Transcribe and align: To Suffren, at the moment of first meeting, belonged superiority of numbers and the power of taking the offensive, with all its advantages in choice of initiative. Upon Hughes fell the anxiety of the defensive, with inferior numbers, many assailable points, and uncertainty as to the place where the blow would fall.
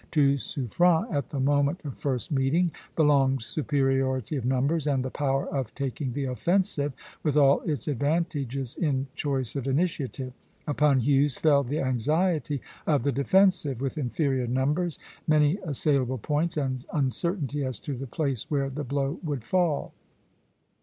To 0.13 0.35
Suffren, 0.39 1.05
at 1.13 1.29
the 1.29 1.39
moment 1.39 1.81
of 1.85 1.95
first 1.95 2.31
meeting, 2.31 2.71
belonged 2.95 3.43
superiority 3.43 4.35
of 4.35 4.45
numbers 4.45 4.87
and 4.87 5.05
the 5.05 5.11
power 5.11 5.47
of 5.47 5.75
taking 5.75 6.13
the 6.13 6.23
offensive, 6.25 6.93
with 7.21 7.37
all 7.37 7.61
its 7.69 7.87
advantages 7.87 8.75
in 8.75 9.05
choice 9.13 9.55
of 9.55 9.67
initiative. 9.67 10.33
Upon 10.65 11.01
Hughes 11.01 11.37
fell 11.37 11.61
the 11.61 11.81
anxiety 11.81 12.61
of 12.87 13.03
the 13.03 13.11
defensive, 13.11 13.79
with 13.79 13.95
inferior 13.95 14.47
numbers, 14.47 14.97
many 15.27 15.57
assailable 15.63 16.17
points, 16.17 16.57
and 16.57 16.83
uncertainty 16.91 17.63
as 17.63 17.77
to 17.81 17.93
the 17.93 18.07
place 18.07 18.49
where 18.49 18.71
the 18.71 18.83
blow 18.83 19.19
would 19.21 19.43
fall. 19.43 19.93